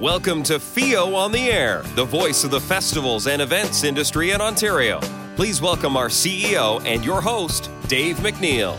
[0.00, 4.40] Welcome to FEO on the Air, the voice of the festivals and events industry in
[4.40, 5.00] Ontario.
[5.34, 8.78] Please welcome our CEO and your host, Dave MacNeil.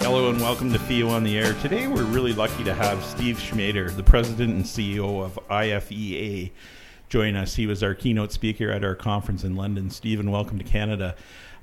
[0.00, 1.52] Hello and welcome to FEO on the Air.
[1.62, 6.50] Today we're really lucky to have Steve Schmader, the president and CEO of IFEA,
[7.08, 7.54] join us.
[7.54, 9.88] He was our keynote speaker at our conference in London.
[9.90, 11.14] Steven, welcome to Canada.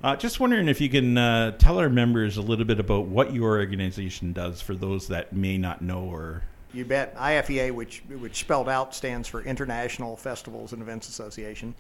[0.02, 3.34] Uh, just wondering if you can uh, tell our members a little bit about what
[3.34, 6.44] your organization does for those that may not know or
[6.76, 7.16] you bet.
[7.16, 11.74] IFEA, which which spelled out stands for International Festivals and Events Association,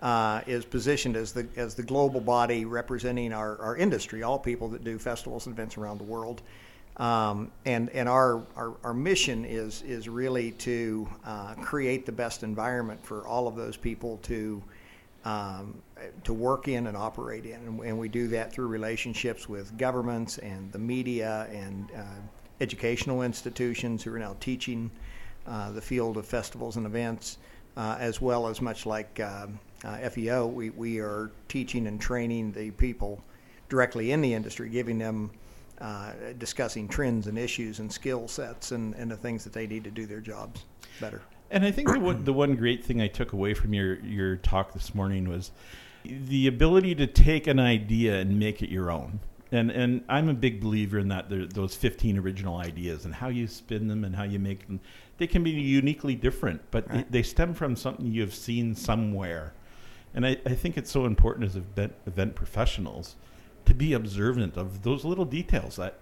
[0.00, 4.68] uh, is positioned as the as the global body representing our, our industry, all people
[4.68, 6.42] that do festivals and events around the world.
[6.98, 12.42] Um, and and our, our, our mission is is really to uh, create the best
[12.42, 14.62] environment for all of those people to
[15.26, 15.82] um,
[16.24, 20.38] to work in and operate in, and, and, we do that through relationships with governments
[20.38, 22.02] and the media and uh,
[22.60, 24.90] educational institutions who are now teaching
[25.46, 27.38] uh, the field of festivals and events,
[27.76, 29.46] uh, as well as much like uh,
[29.84, 33.22] uh FEO, we, we are teaching and training the people
[33.68, 35.30] directly in the industry, giving them
[35.80, 39.84] uh, discussing trends and issues and skill sets and, and the things that they need
[39.84, 40.64] to do their jobs
[41.00, 41.20] better.
[41.50, 44.36] And I think the one, the one great thing I took away from your, your
[44.36, 45.52] talk this morning was
[46.04, 49.20] the ability to take an idea and make it your own
[49.52, 51.26] and and I'm a big believer in that.
[51.54, 54.80] Those 15 original ideas and how you spin them and how you make them,
[55.18, 57.10] they can be uniquely different, but right.
[57.10, 59.52] they, they, stem from something you've seen somewhere.
[60.14, 63.16] And I, I think it's so important as event, event professionals
[63.66, 65.98] to be observant of those little details that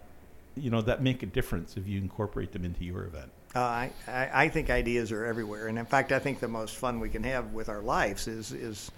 [0.57, 3.31] you know that make a difference if you incorporate them into your event.
[3.57, 7.01] Uh, I, I think ideas are everywhere, and in fact, I think the most fun
[7.01, 8.91] we can have with our lives is is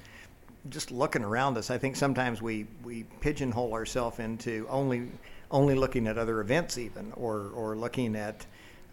[0.71, 5.09] just looking around us, I think sometimes we, we pigeonhole ourselves into only
[5.51, 8.45] only looking at other events, even or or looking at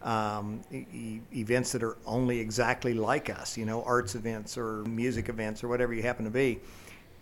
[0.04, 5.30] um, e- events that are only exactly like us, you know, arts events or music
[5.30, 6.60] events or whatever you happen to be.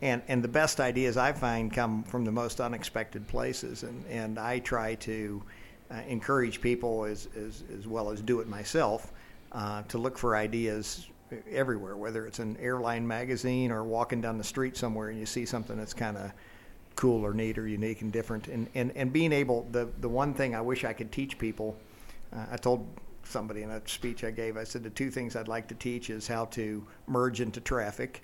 [0.01, 4.39] And and the best ideas I find come from the most unexpected places, and and
[4.39, 5.43] I try to
[5.91, 9.13] uh, encourage people as, as as well as do it myself
[9.51, 11.07] uh, to look for ideas
[11.49, 15.45] everywhere, whether it's an airline magazine or walking down the street somewhere and you see
[15.45, 16.31] something that's kind of
[16.95, 18.47] cool or neat or unique and different.
[18.47, 21.77] And, and, and being able, the, the one thing I wish I could teach people,
[22.33, 22.87] uh, I told
[23.23, 26.09] somebody in a speech I gave, I said the two things I'd like to teach
[26.09, 28.23] is how to merge into traffic.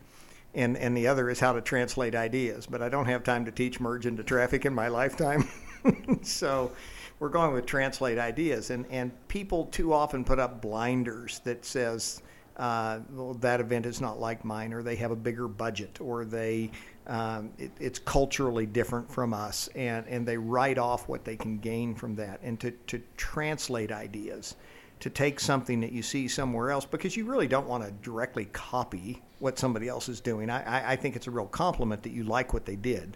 [0.54, 3.52] And, and the other is how to translate ideas, but I don't have time to
[3.52, 5.48] teach merge into traffic in my lifetime.
[6.24, 6.72] so
[7.20, 12.22] we're going with translate ideas and, and people too often put up blinders that says
[12.58, 16.26] uh, well, that event is not like mine, or they have a bigger budget, or
[16.26, 16.72] they
[17.06, 21.58] um, it, it's culturally different from us, and, and they write off what they can
[21.58, 24.56] gain from that, and to, to translate ideas,
[25.00, 28.46] to take something that you see somewhere else, because you really don't want to directly
[28.46, 30.50] copy what somebody else is doing.
[30.50, 33.16] I, I, I think it's a real compliment that you like what they did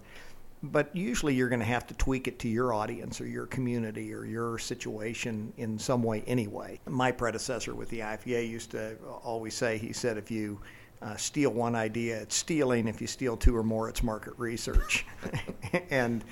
[0.64, 4.14] but usually you're going to have to tweak it to your audience or your community
[4.14, 6.80] or your situation in some way anyway.
[6.88, 10.60] My predecessor with the IFEA used to always say, he said, if you
[11.02, 12.88] uh, steal one idea, it's stealing.
[12.88, 15.06] If you steal two or more, it's market research.
[15.90, 16.24] and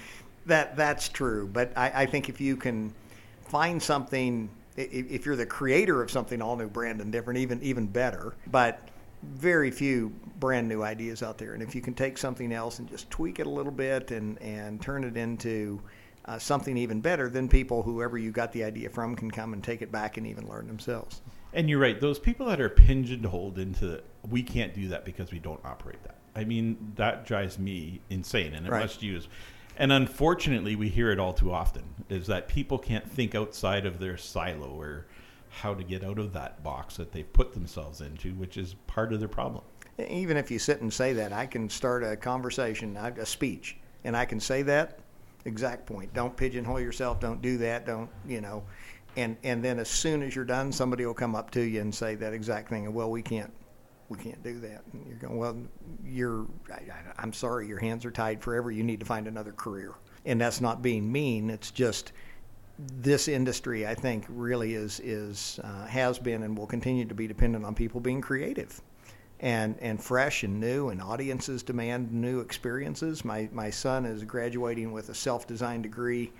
[0.46, 1.50] that that's true.
[1.52, 2.94] But I, I, think if you can
[3.42, 7.62] find something, if, if you're the creator of something all new, brand and different, even
[7.64, 8.36] even better.
[8.52, 8.90] But
[9.24, 11.54] very few brand new ideas out there.
[11.54, 14.42] And if you can take something else and just tweak it a little bit and,
[14.42, 15.82] and turn it into
[16.26, 19.64] uh, something even better, then people, whoever you got the idea from, can come and
[19.64, 21.22] take it back and even learn themselves.
[21.54, 22.00] And you're right.
[22.00, 26.18] Those people that are pigeonholed into we can't do that because we don't operate that.
[26.36, 28.82] I mean, that drives me insane, and it right.
[28.82, 29.28] must use.
[29.78, 34.00] And unfortunately, we hear it all too often: is that people can't think outside of
[34.00, 35.08] their silo or
[35.50, 39.14] how to get out of that box that they've put themselves into, which is part
[39.14, 39.64] of their problem.
[40.08, 44.16] Even if you sit and say that, I can start a conversation, a speech, and
[44.16, 45.00] I can say that
[45.46, 46.14] exact point.
[46.14, 47.20] Don't pigeonhole yourself.
[47.20, 47.86] Don't do that.
[47.86, 48.64] Don't you know?
[49.18, 51.94] And and then as soon as you're done, somebody will come up to you and
[51.94, 52.86] say that exact thing.
[52.86, 53.52] And well, we can't
[54.10, 54.82] we can't do that.
[54.92, 55.56] And you're going, well,
[56.04, 58.72] you're, I, am sorry, your hands are tied forever.
[58.72, 59.94] You need to find another career.
[60.26, 61.50] And that's not being mean.
[61.50, 62.12] It's just
[62.80, 67.28] this industry, I think, really is is uh, has been and will continue to be
[67.28, 68.82] dependent on people being creative,
[69.42, 73.26] and and fresh and new, and audiences demand new experiences.
[73.26, 76.32] My my son is graduating with a self-designed degree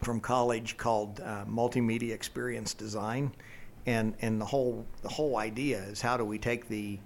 [0.00, 3.30] from college called uh, multimedia experience design,
[3.84, 6.98] and and the whole the whole idea is how do we take the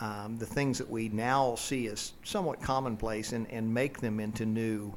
[0.00, 4.44] um, the things that we now see as somewhat commonplace and, and make them into
[4.44, 4.92] new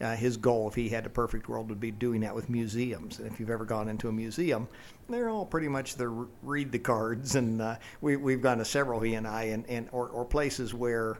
[0.00, 3.18] uh, his goal, if he had a perfect world, would be doing that with museums.
[3.18, 4.68] And if you've ever gone into a museum,
[5.08, 6.08] they're all pretty much the
[6.42, 7.34] read the cards.
[7.34, 10.72] And uh, we, we've gone to several, he and I, and, and or, or places
[10.72, 11.18] where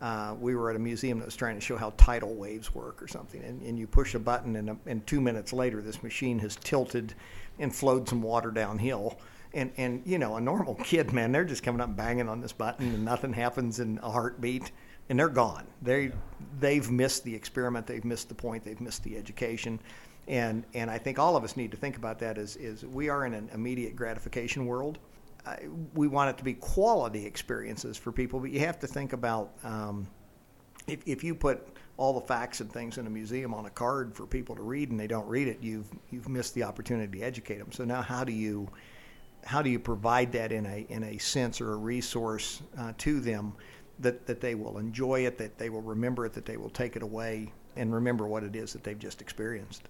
[0.00, 3.02] uh, we were at a museum that was trying to show how tidal waves work
[3.02, 3.42] or something.
[3.42, 6.56] And, and you push a button, and, a, and two minutes later, this machine has
[6.56, 7.14] tilted
[7.58, 9.18] and flowed some water downhill.
[9.54, 12.52] And, and you know, a normal kid, man, they're just coming up banging on this
[12.52, 14.70] button, and nothing happens in a heartbeat
[15.08, 15.66] and they're gone.
[15.82, 16.10] They yeah.
[16.60, 17.86] they've missed the experiment.
[17.86, 18.64] They've missed the point.
[18.64, 19.78] They've missed the education.
[20.26, 22.38] And and I think all of us need to think about that.
[22.38, 24.98] Is is we are in an immediate gratification world.
[25.46, 25.56] Uh,
[25.94, 29.52] we want it to be quality experiences for people, but you have to think about
[29.64, 30.06] um,
[30.86, 31.66] if if you put
[31.96, 34.90] all the facts and things in a museum on a card for people to read
[34.90, 37.72] and they don't read it, you've you've missed the opportunity to educate them.
[37.72, 38.68] So now, how do you
[39.44, 43.20] how do you provide that in a in a sense or a resource uh, to
[43.20, 43.54] them
[44.00, 46.96] that, that they will enjoy it, that they will remember it, that they will take
[46.96, 49.82] it away and remember what it is that they've just experienced.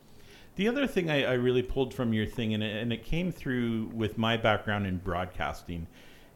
[0.56, 3.30] The other thing I, I really pulled from your thing, and it, and it came
[3.30, 5.86] through with my background in broadcasting,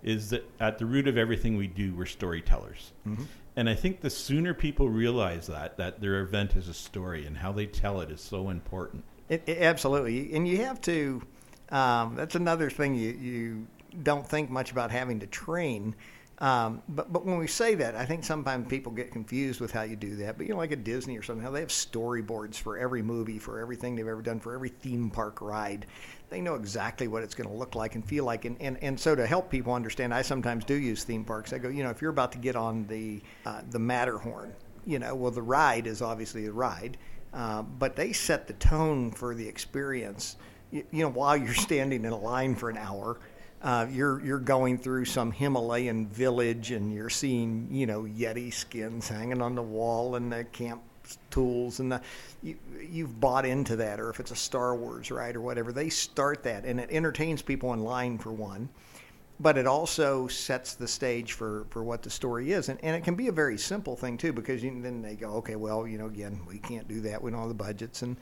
[0.02, 2.92] is that at the root of everything we do, we're storytellers.
[3.06, 3.24] Mm-hmm.
[3.56, 7.36] And I think the sooner people realize that, that their event is a story and
[7.36, 9.04] how they tell it is so important.
[9.28, 10.34] It, it, absolutely.
[10.34, 11.22] And you have to,
[11.70, 13.66] um, that's another thing you, you
[14.02, 15.94] don't think much about having to train
[16.42, 19.82] um, but but when we say that, I think sometimes people get confused with how
[19.82, 20.36] you do that.
[20.36, 23.38] But you know, like at Disney or something, how they have storyboards for every movie,
[23.38, 25.86] for everything they've ever done, for every theme park ride.
[26.30, 28.44] They know exactly what it's going to look like and feel like.
[28.44, 31.52] And, and, and so to help people understand, I sometimes do use theme parks.
[31.52, 34.52] I go, you know, if you're about to get on the uh, the Matterhorn,
[34.84, 36.98] you know, well, the ride is obviously the ride,
[37.32, 40.34] uh, but they set the tone for the experience.
[40.72, 43.20] You, you know, while you're standing in a line for an hour
[43.62, 49.08] uh, you're you're going through some Himalayan village and you're seeing you know yeti skins
[49.08, 50.82] hanging on the wall and the camp
[51.30, 52.00] tools and the
[52.42, 52.56] you,
[52.90, 56.42] you've bought into that or if it's a Star Wars ride or whatever they start
[56.42, 58.68] that and it entertains people in line for one
[59.42, 62.68] but it also sets the stage for, for what the story is.
[62.68, 65.32] And, and it can be a very simple thing too because you, then they go
[65.34, 68.16] okay well you know again we can't do that we don't have the budgets and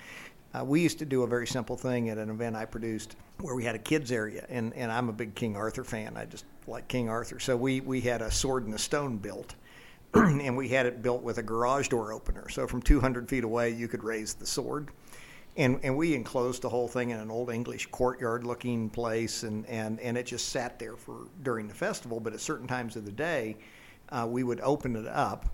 [0.52, 3.54] uh, we used to do a very simple thing at an event I produced where
[3.54, 6.16] we had a kids area, and, and I'm a big King Arthur fan.
[6.16, 7.38] I just like King Arthur.
[7.38, 9.54] So we, we had a sword and a stone built,
[10.14, 12.48] and we had it built with a garage door opener.
[12.48, 14.88] So from 200 feet away, you could raise the sword.
[15.56, 19.64] And, and we enclosed the whole thing in an old English courtyard looking place, and,
[19.66, 22.18] and, and it just sat there for during the festival.
[22.18, 23.56] But at certain times of the day,
[24.10, 25.46] uh, we would open it up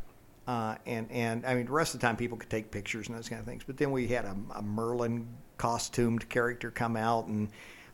[0.47, 3.17] uh, and and I mean, the rest of the time people could take pictures and
[3.17, 3.65] those kind of things.
[3.67, 5.27] But then we had a, a Merlin
[5.59, 7.49] costumed character come out and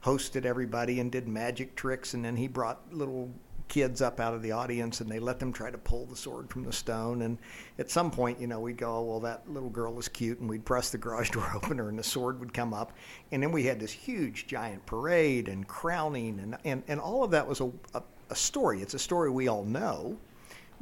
[0.04, 2.14] hosted everybody and did magic tricks.
[2.14, 3.31] And then he brought little
[3.69, 6.50] kids up out of the audience and they let them try to pull the sword
[6.50, 7.22] from the stone.
[7.22, 7.38] And
[7.78, 10.40] at some point, you know, we'd go, oh, well, that little girl is cute.
[10.40, 12.93] And we'd press the garage door opener and the sword would come up.
[13.31, 16.38] And then we had this huge giant parade and crowning.
[16.38, 18.82] And, and, and all of that was a, a, a story.
[18.82, 20.19] It's a story we all know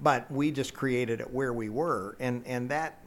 [0.03, 2.99] but we just created it where we were, and and that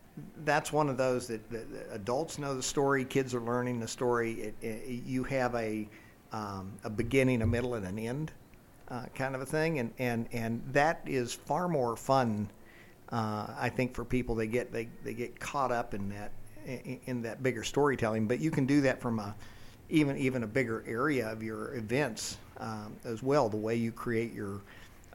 [0.46, 4.34] that's one of those that, that adults know the story, kids are learning the story.
[4.34, 5.88] It, it, you have a
[6.32, 8.32] um, a beginning, a middle, and an end,
[8.90, 12.50] uh, kind of a thing, and and and that is far more fun.
[13.10, 16.32] Uh, I think for people, they get they, they get caught up in that
[16.66, 18.28] in, in that bigger storytelling.
[18.28, 19.36] But you can do that from a
[19.90, 23.50] even even a bigger area of your events um, as well.
[23.50, 24.62] The way you create your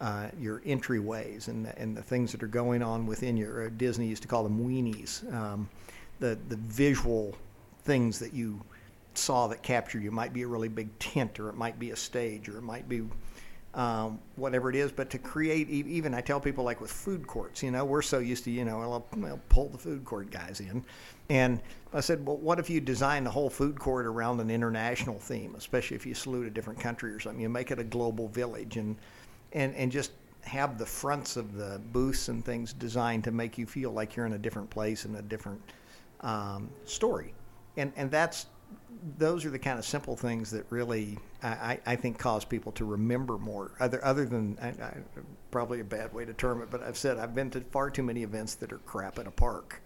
[0.01, 3.71] uh, your entryways and the, and the things that are going on within your uh,
[3.77, 5.69] Disney used to call them weenies, um,
[6.21, 7.35] the the visual
[7.83, 8.61] things that you
[9.15, 10.11] saw that captured you.
[10.11, 12.89] Might be a really big tent, or it might be a stage, or it might
[12.89, 13.03] be
[13.75, 14.93] um, whatever it is.
[14.93, 18.19] But to create, even I tell people like with food courts, you know, we're so
[18.19, 20.85] used to, you know, I'll, I'll pull the food court guys in.
[21.31, 21.61] And
[21.93, 25.55] I said, well, what if you design the whole food court around an international theme,
[25.57, 27.41] especially if you salute a different country or something?
[27.41, 28.97] You make it a global village and
[29.53, 30.13] and and just
[30.43, 34.27] have the fronts of the booths and things designed to make you feel like you're
[34.27, 35.61] in a different place and a different
[36.21, 37.35] um, story,
[37.77, 38.47] and and that's
[39.17, 42.85] those are the kind of simple things that really I, I think cause people to
[42.85, 43.73] remember more.
[43.81, 44.95] Other other than I, I,
[45.51, 48.03] probably a bad way to term it, but I've said I've been to far too
[48.03, 49.81] many events that are crap in a park.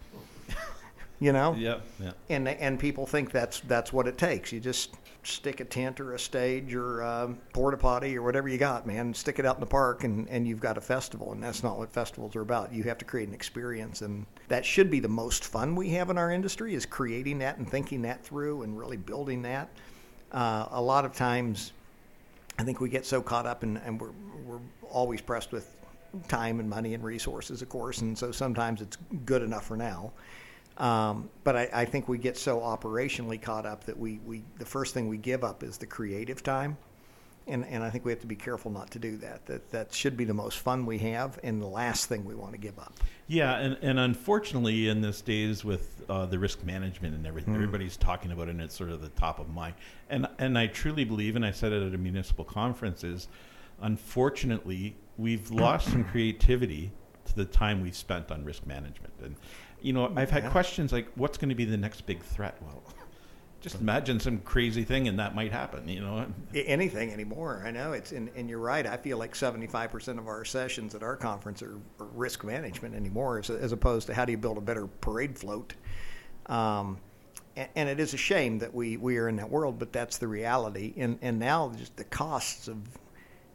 [1.22, 1.54] You know.
[1.56, 1.78] Yeah.
[2.00, 2.12] Yeah.
[2.28, 4.52] And and people think that's that's what it takes.
[4.52, 8.58] You just stick a tent or a stage or a porta potty or whatever you
[8.58, 9.14] got, man.
[9.14, 11.30] Stick it out in the park, and, and you've got a festival.
[11.30, 12.72] And that's not what festivals are about.
[12.72, 16.10] You have to create an experience, and that should be the most fun we have
[16.10, 19.68] in our industry is creating that and thinking that through and really building that.
[20.32, 21.72] Uh, a lot of times,
[22.58, 24.10] I think we get so caught up, and, and we're
[24.44, 24.60] we're
[24.90, 25.76] always pressed with
[26.26, 30.12] time and money and resources, of course, and so sometimes it's good enough for now.
[30.78, 34.64] Um, but I, I think we get so operationally caught up that we, we the
[34.64, 36.76] first thing we give up is the creative time.
[37.48, 39.44] And, and I think we have to be careful not to do that.
[39.46, 42.52] That that should be the most fun we have, and the last thing we want
[42.52, 42.94] to give up.
[43.26, 47.56] Yeah, and, and unfortunately, in this days with uh, the risk management and everything, mm.
[47.56, 49.74] everybody's talking about it, and it's sort of the top of mind.
[50.08, 53.26] And and I truly believe, and I said it at a municipal conference, is
[53.80, 56.92] unfortunately we've lost some creativity
[57.24, 59.12] to the time we've spent on risk management.
[59.22, 59.36] And
[59.82, 60.50] you know, I've had yeah.
[60.50, 62.82] questions like, "What's going to be the next big threat?" Well
[63.62, 67.92] just imagine some crazy thing and that might happen you know anything anymore i know
[67.92, 71.62] it's and, and you're right i feel like 75% of our sessions at our conference
[71.62, 74.88] are, are risk management anymore as, as, opposed to how do you build a better
[75.00, 75.74] parade float
[76.46, 76.98] um,
[77.54, 80.18] and, and, it is a shame that we, we are in that world but that's
[80.18, 82.78] the reality and, and now just the costs of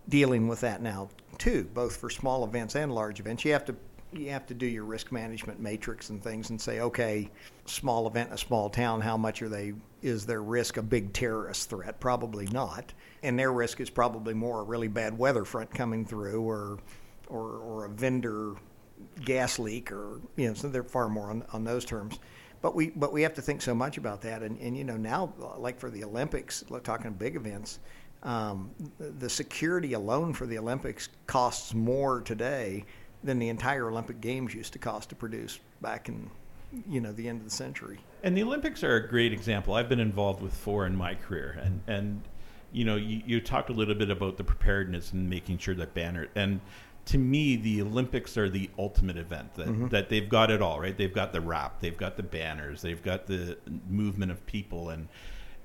[0.07, 3.75] dealing with that now too both for small events and large events you have to
[4.13, 7.29] you have to do your risk management matrix and things and say, okay,
[7.65, 9.73] small event in a small town, how much are they?
[10.01, 11.99] Is their risk a big terrorist threat?
[11.99, 16.41] Probably not, and their risk is probably more a really bad weather front coming through,
[16.41, 16.77] or
[17.27, 18.53] or, or a vendor
[19.25, 22.19] gas leak, or you know, so they're far more on, on those terms.
[22.61, 24.97] But we but we have to think so much about that, and and you know
[24.97, 27.79] now like for the Olympics, talking big events.
[28.23, 32.83] Um, the security alone for the Olympics costs more today
[33.27, 36.31] than the entire Olympic Games used to cost to produce back in
[36.89, 37.99] you know the end of the century.
[38.23, 39.75] And the Olympics are a great example.
[39.75, 42.21] I've been involved with four in my career, and and
[42.71, 45.93] you know you, you talked a little bit about the preparedness and making sure that
[45.93, 46.59] banner and
[47.05, 49.87] to me the Olympics are the ultimate event that mm-hmm.
[49.87, 50.97] that they've got it all right.
[50.97, 53.57] They've got the wrap, they've got the banners, they've got the
[53.89, 55.07] movement of people and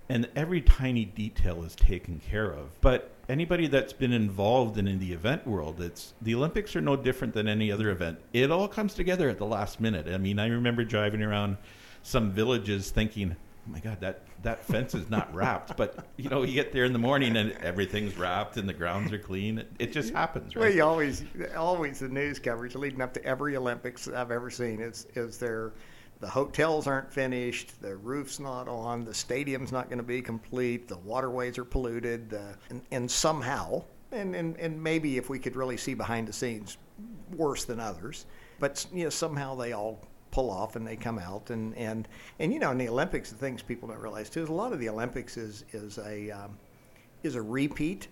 [0.08, 2.78] and every tiny detail is taken care of.
[2.80, 6.94] But anybody that's been involved in, in the event world, it's the Olympics are no
[6.94, 8.18] different than any other event.
[8.32, 10.06] It all comes together at the last minute.
[10.06, 11.56] I mean, I remember driving around
[12.02, 16.42] some villages thinking, "Oh my God, that that fence is not wrapped." But you know,
[16.42, 19.58] you get there in the morning and everything's wrapped and the grounds are clean.
[19.58, 20.62] It, it just happens, right?
[20.62, 21.24] Well, you always,
[21.56, 25.72] always the news coverage leading up to every Olympics I've ever seen is is there
[26.22, 30.86] the hotels aren't finished, the roof's not on, the stadium's not going to be complete,
[30.86, 35.56] the waterways are polluted, uh, and, and, somehow, and, and, and maybe if we could
[35.56, 36.78] really see behind the scenes,
[37.36, 38.26] worse than others,
[38.60, 39.98] but you know somehow they all
[40.30, 42.06] pull off and they come out and and
[42.38, 44.72] and you know in the Olympics the things people don't realize too is a lot
[44.72, 46.56] of the Olympics is is a um,
[47.24, 48.06] is a repeat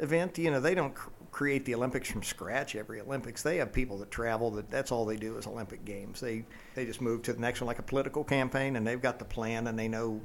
[0.00, 0.36] event.
[0.36, 0.94] You know they don't
[1.36, 3.42] create the Olympics from scratch every Olympics.
[3.42, 6.18] They have people that travel that that's all they do is Olympic games.
[6.18, 9.18] They they just move to the next one like a political campaign and they've got
[9.18, 10.18] the plan and they know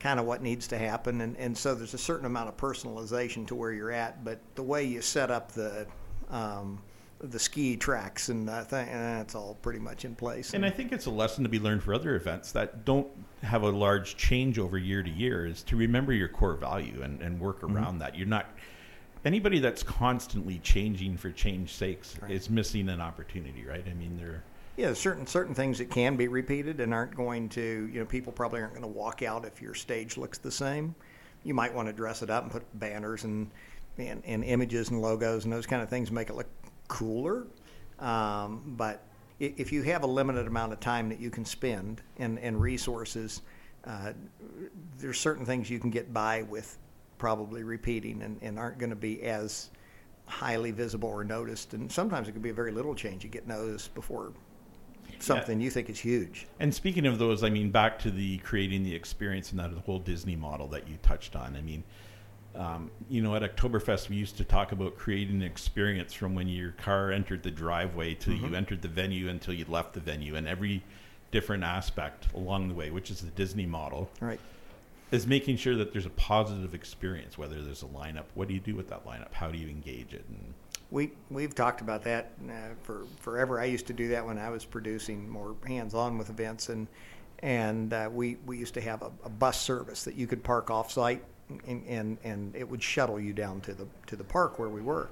[0.00, 3.46] kind of what needs to happen and, and so there's a certain amount of personalization
[3.46, 5.86] to where you're at but the way you set up the
[6.30, 6.80] um,
[7.20, 10.52] the ski tracks and uh, th- that's all pretty much in place.
[10.54, 13.06] And I think it's a lesson to be learned for other events that don't
[13.42, 17.20] have a large change over year to year is to remember your core value and,
[17.22, 17.76] and work mm-hmm.
[17.76, 17.98] around mm-hmm.
[17.98, 18.16] that.
[18.16, 18.46] You're not
[19.24, 22.30] anybody that's constantly changing for change sakes right.
[22.30, 23.84] is missing an opportunity, right?
[23.88, 24.42] I mean, they're
[24.76, 28.32] yeah, certain certain things that can be repeated and aren't going to, you know, people
[28.32, 30.94] probably aren't going to walk out if your stage looks the same.
[31.44, 33.50] You might want to dress it up and put banners and
[33.98, 36.48] and, and images and logos and those kind of things make it look
[36.88, 37.46] cooler.
[37.98, 39.04] Um, but
[39.38, 43.42] if you have a limited amount of time that you can spend and, and resources,
[43.84, 44.12] uh,
[44.98, 46.78] there's certain things you can get by with
[47.20, 49.68] probably repeating and, and aren't going to be as
[50.24, 51.74] highly visible or noticed.
[51.74, 54.32] And sometimes it could be a very little change you get noticed before
[55.18, 55.64] something yeah.
[55.64, 56.46] you think is huge.
[56.60, 59.98] And speaking of those, I mean, back to the creating the experience and that whole
[59.98, 61.56] Disney model that you touched on.
[61.56, 61.84] I mean,
[62.56, 66.48] um, you know, at Oktoberfest, we used to talk about creating an experience from when
[66.48, 68.46] your car entered the driveway till mm-hmm.
[68.46, 70.82] you entered the venue until you left the venue, and every
[71.32, 74.10] different aspect along the way, which is the Disney model.
[74.20, 74.40] Right
[75.10, 77.36] is making sure that there's a positive experience.
[77.36, 79.32] Whether there's a lineup, what do you do with that lineup?
[79.32, 80.24] How do you engage it?
[80.28, 80.54] And
[80.90, 83.60] we we've talked about that uh, for forever.
[83.60, 86.86] I used to do that when I was producing more hands-on with events, and
[87.40, 90.70] and uh, we we used to have a, a, bus service that you could park
[90.70, 91.22] off-site,
[91.66, 94.80] and, and and it would shuttle you down to the to the park where we
[94.80, 95.08] were.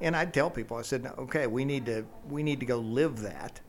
[0.00, 3.20] And I'd tell people, I said, okay, we need to we need to go live
[3.20, 3.60] that,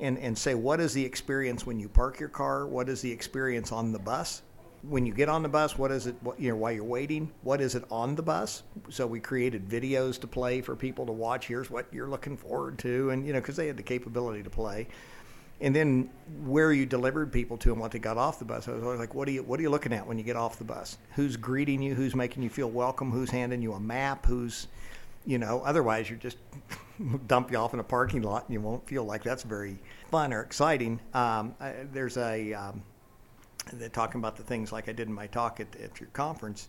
[0.00, 2.66] and and say what is the experience when you park your car?
[2.66, 4.42] What is the experience on the bus?
[4.88, 7.30] When you get on the bus, what is it, what, you know, while you're waiting,
[7.42, 8.62] what is it on the bus?
[8.88, 11.46] So we created videos to play for people to watch.
[11.46, 13.10] Here's what you're looking forward to.
[13.10, 14.88] And, you know, because they had the capability to play.
[15.60, 16.08] And then
[16.44, 18.68] where you delivered people to and what they got off the bus.
[18.68, 20.36] I was always like, what are you, what are you looking at when you get
[20.36, 20.96] off the bus?
[21.16, 21.94] Who's greeting you?
[21.94, 23.10] Who's making you feel welcome?
[23.10, 24.24] Who's handing you a map?
[24.24, 24.68] Who's,
[25.26, 26.38] You know, otherwise you're just
[27.26, 29.78] dump you off in a parking lot and you won't feel like that's very
[30.10, 31.00] fun or exciting.
[31.12, 32.82] Um, I, there's a um,
[33.74, 36.68] they're talking about the things like I did in my talk at, at your conference.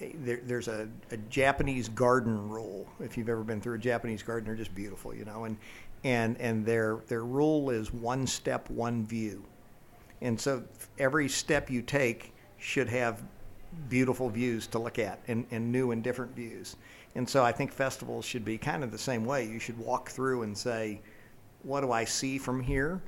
[0.00, 2.86] Eh, there, there's a, a, Japanese garden rule.
[3.00, 5.44] If you've ever been through a Japanese garden, they're just beautiful, you know.
[5.44, 5.56] And
[6.04, 9.44] and and their their rule is one step, one view.
[10.22, 10.62] And so
[10.98, 13.22] every step you take should have
[13.88, 16.76] beautiful views to look at and, and new and different views.
[17.14, 19.46] And so I think festivals should be kind of the same way.
[19.46, 21.00] You should walk through and say,
[21.62, 23.00] what do I see from here?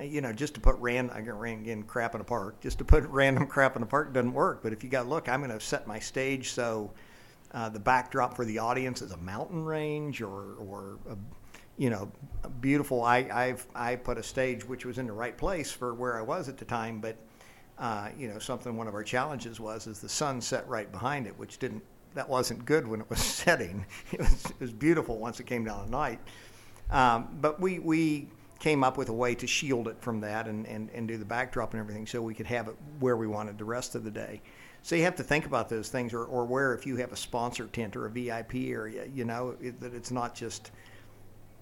[0.00, 2.60] You know, just to put random, I ran again crap in a park.
[2.60, 4.62] Just to put random crap in a park doesn't work.
[4.62, 6.90] But if you got look, I'm going to set my stage so
[7.52, 11.16] uh, the backdrop for the audience is a mountain range or or a,
[11.76, 12.10] you know,
[12.60, 13.02] beautiful.
[13.02, 16.22] I I've I put a stage which was in the right place for where I
[16.22, 17.16] was at the time, but
[17.78, 21.26] uh, you know, something one of our challenges was is the sun set right behind
[21.26, 21.82] it, which didn't
[22.14, 23.84] that wasn't good when it was setting.
[24.12, 26.20] It was, it was beautiful once it came down at night.
[26.90, 28.28] Um, but we, we
[28.60, 31.24] came up with a way to shield it from that and, and, and do the
[31.24, 34.10] backdrop and everything so we could have it where we wanted the rest of the
[34.10, 34.40] day.
[34.82, 37.16] So you have to think about those things, or, or where if you have a
[37.16, 40.70] sponsor tent or a VIP area, you know, it, that it's not just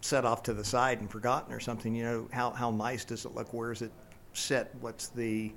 [0.01, 1.95] set off to the side and forgotten or something.
[1.95, 3.53] You know, how, how nice does it look?
[3.53, 3.93] Where is it
[4.35, 4.73] set?
[4.81, 5.53] What's the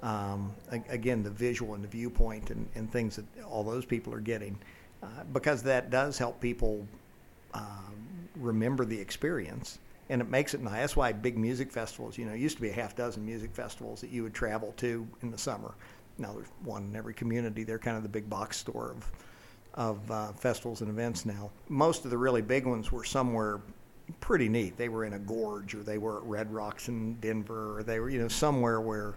[0.00, 4.20] um, again, the visual and the viewpoint and, and things that all those people are
[4.20, 4.58] getting,
[5.02, 6.86] uh, because that does help people
[7.54, 7.94] um,
[8.36, 10.80] remember the experience and it makes it nice.
[10.80, 14.00] That's why big music festivals, you know, used to be a half dozen music festivals
[14.00, 15.74] that you would travel to in the summer.
[16.18, 17.64] Now there's one in every community.
[17.64, 19.10] They're kind of the big box store of
[19.74, 21.50] of uh, festivals and events now.
[21.68, 23.60] Most of the really big ones were somewhere
[24.20, 24.76] pretty neat.
[24.76, 27.98] They were in a gorge, or they were at Red Rocks in Denver, or they
[27.98, 29.14] were, you know, somewhere where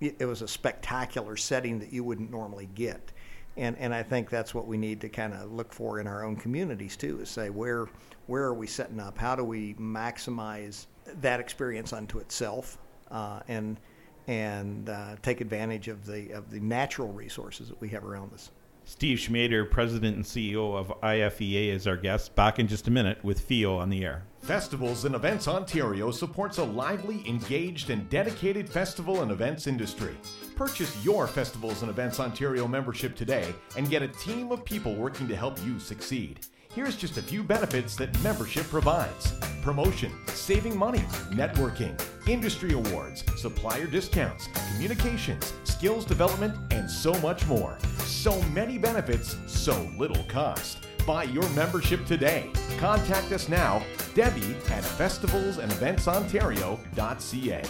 [0.00, 3.12] it was a spectacular setting that you wouldn't normally get.
[3.56, 6.24] And, and I think that's what we need to kind of look for in our
[6.24, 7.88] own communities too is say where
[8.26, 10.86] where are we setting up how do we maximize
[11.20, 12.78] that experience unto itself
[13.10, 13.80] uh, and
[14.28, 18.50] and uh, take advantage of the of the natural resources that we have around us.
[18.84, 22.34] Steve Schmader, President and CEO of IFEA, is our guest.
[22.34, 24.22] Back in just a minute with FEO on the air.
[24.42, 30.16] Festivals and Events Ontario supports a lively, engaged, and dedicated festival and events industry.
[30.56, 35.28] Purchase your Festivals and Events Ontario membership today and get a team of people working
[35.28, 36.40] to help you succeed.
[36.74, 43.86] Here's just a few benefits that membership provides promotion, saving money, networking, industry awards, supplier
[43.86, 47.78] discounts, communications, skills development, and so much more.
[47.98, 50.86] So many benefits, so little cost.
[51.06, 52.50] Buy your membership today.
[52.78, 53.82] Contact us now,
[54.14, 57.62] Debbie at festivalsandeventsontario.ca.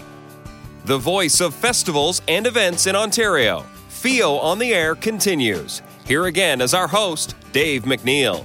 [0.84, 3.64] The voice of festivals and events in Ontario.
[3.88, 5.82] FEO on the air continues.
[6.06, 8.44] Here again is our host, Dave MacNeil.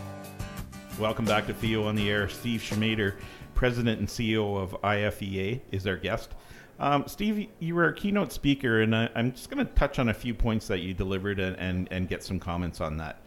[0.99, 2.29] Welcome back to FEO on the Air.
[2.29, 3.15] Steve Schmader,
[3.53, 6.35] President and CEO of IFEA, is our guest.
[6.79, 10.09] Um, Steve, you were a keynote speaker, and I, am just going to touch on
[10.09, 13.21] a few points that you delivered and, and, and, get some comments on that.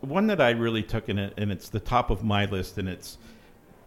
[0.00, 2.88] One that I really took in it, and it's the top of my list, and
[2.88, 3.18] it's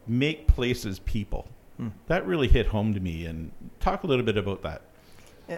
[0.07, 1.47] make places people.
[1.77, 1.89] Hmm.
[2.07, 4.81] That really hit home to me, and talk a little bit about that.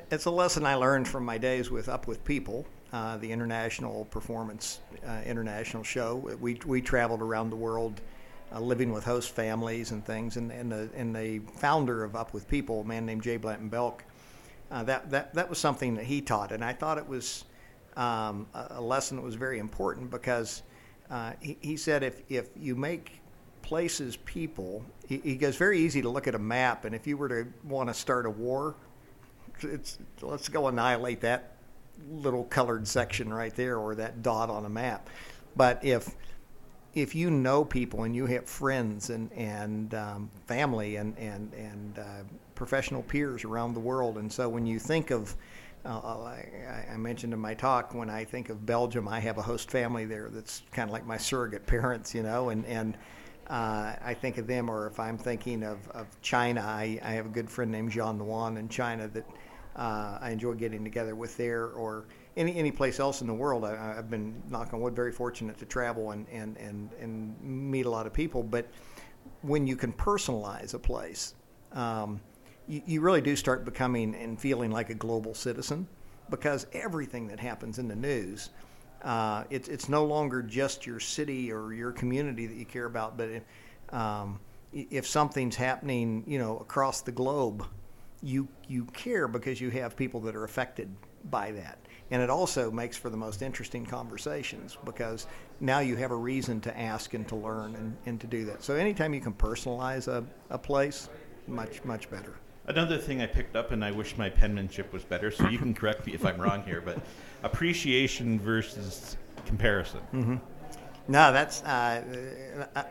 [0.10, 4.06] It's a lesson I learned from my days with Up with People, uh, the international
[4.06, 6.16] performance uh, international show.
[6.40, 8.02] We we traveled around the world,
[8.52, 10.38] uh, living with host families and things.
[10.38, 13.38] And and the and the founder of Up with People, a man named J.
[13.38, 14.04] Blanton Belk,
[14.72, 17.46] uh, that that that was something that he taught, and I thought it was
[17.98, 20.64] um, a lesson that was very important because
[21.10, 23.20] uh, he, he said if if you make
[23.62, 27.18] places people, he, he goes very easy to look at a map, and if you
[27.18, 28.76] were to want to start a war
[29.62, 31.56] it's let's go annihilate that
[32.10, 35.10] little colored section right there or that dot on a map.
[35.56, 36.16] But if
[36.94, 42.00] if you know people and you have friends and and um, family and and and
[42.00, 42.24] uh,
[42.56, 45.36] professional peers around the world, and so when you think of
[45.86, 50.06] I, mentioned in my talk when I think of Belgium, I have a host family
[50.06, 52.98] there that's kind of like my surrogate parents, you know, and and
[53.48, 54.70] uh, I think of them.
[54.70, 58.18] Or if I'm thinking of, of China, I, I have a good friend named Jean
[58.18, 59.26] Nuan in China that
[59.76, 62.06] uh, I enjoy getting together with there or
[62.38, 63.66] any any place else in the world.
[63.66, 67.86] I, have been knock on wood very fortunate to travel and, and, and, and meet
[67.86, 68.44] a lot of people.
[68.44, 68.68] But
[69.42, 71.36] when you can personalize a place,
[71.74, 72.22] um,
[72.68, 75.88] you, you really do start becoming and feeling like a global citizen
[76.30, 78.50] because everything that happens in the news.
[79.04, 83.18] Uh, it's it's no longer just your city or your community that you care about,
[83.18, 83.44] but if,
[83.94, 84.40] um,
[84.72, 87.66] if something's happening, you know, across the globe,
[88.22, 90.90] you you care because you have people that are affected
[91.30, 91.78] by that.
[92.12, 95.28] And it also makes for the most interesting conversations because
[95.60, 98.64] now you have a reason to ask and to learn and, and to do that.
[98.64, 101.10] So anytime you can personalize a, a place,
[101.48, 102.36] much, much better.
[102.66, 105.74] Another thing I picked up, and I wish my penmanship was better, so you can
[105.74, 106.98] correct me if I'm wrong here, but
[107.44, 110.00] appreciation versus comparison.
[110.14, 110.36] Mm-hmm.
[111.10, 112.02] No, that's uh,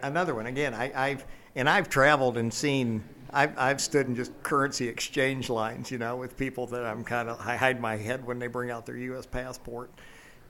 [0.03, 0.47] another one.
[0.47, 3.03] Again, I, I've and I've traveled and seen.
[3.35, 7.31] I've, I've stood in just currency exchange lines, you know, with people that I'm kind
[7.31, 9.25] of I hide my head when they bring out their U.S.
[9.25, 9.91] passport.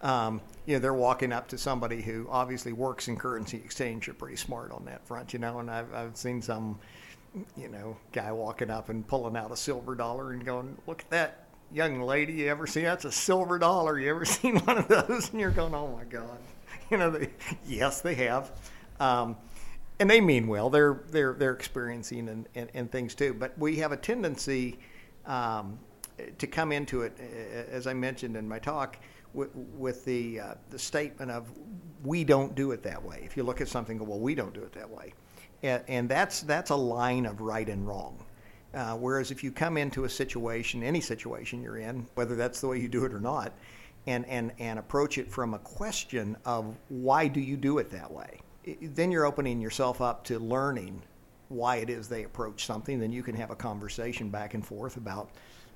[0.01, 4.09] Um, you know, they're walking up to somebody who obviously works in currency exchange.
[4.09, 5.61] You're pretty smart on that front, you know.
[5.61, 6.81] And I've I've seen some,
[7.57, 11.11] you know, guy walking up and pulling out a silver dollar and going, "Look at
[11.11, 12.35] that, young lady.
[12.35, 13.99] You ever see that's a silver dollar?
[13.99, 16.39] You ever seen one of those?" And you're going, "Oh my god."
[16.91, 17.31] you know, they,
[17.67, 18.51] yes, they have.
[19.01, 19.37] Um,
[19.99, 20.69] and they mean well.
[20.71, 23.35] They're they're they're experiencing and, and, and things too.
[23.35, 24.79] But we have a tendency
[25.27, 25.79] um,
[26.39, 27.19] to come into it,
[27.71, 28.99] as I mentioned in my talk,
[29.33, 31.51] with, with the uh, the statement of
[32.05, 33.23] we don't do it that way.
[33.25, 35.13] If you look at something, well, we don't do it that way,
[35.63, 38.19] and, and that's that's a line of right and wrong.
[38.75, 42.67] Uh, whereas if you come into a situation, any situation you're in, whether that's the
[42.67, 43.53] way you do it or not,
[44.07, 48.11] and, and, and approach it from a question of why do you do it that
[48.11, 48.41] way?
[48.65, 51.03] It, then you're opening yourself up to learning
[51.49, 52.99] why it is they approach something.
[52.99, 55.31] Then you can have a conversation back and forth about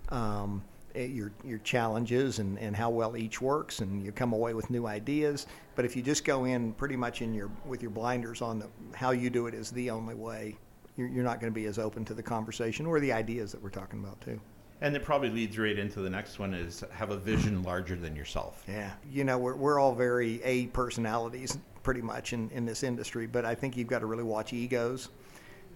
[0.08, 0.62] um,
[0.96, 4.70] Eh, your your challenges and, and how well each works, and you come away with
[4.70, 5.46] new ideas.
[5.74, 8.68] But if you just go in pretty much in your with your blinders on the,
[8.94, 10.56] how you do it is the only way,
[10.96, 13.62] you're, you're not going to be as open to the conversation or the ideas that
[13.62, 14.40] we're talking about too.
[14.80, 18.16] And it probably leads right into the next one is have a vision larger than
[18.16, 18.64] yourself.
[18.66, 18.92] Yeah.
[19.10, 23.44] You know, we're, we're all very A personalities pretty much in, in this industry, but
[23.44, 25.08] I think you've got to really watch egos.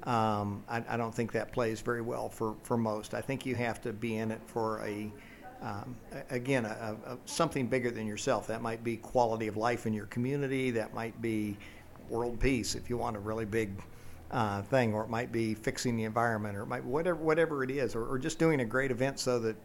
[0.05, 3.13] Um, I, I, don't think that plays very well for, for most.
[3.13, 5.13] I think you have to be in it for a,
[5.61, 5.95] um,
[6.31, 8.47] again, a, a, something bigger than yourself.
[8.47, 10.71] That might be quality of life in your community.
[10.71, 11.59] That might be
[12.09, 13.71] world peace if you want a really big
[14.31, 17.71] uh, thing, or it might be fixing the environment, or it might whatever whatever it
[17.71, 19.57] is, or, or just doing a great event so that